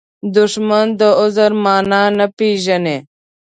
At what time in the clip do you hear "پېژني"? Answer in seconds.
2.37-2.97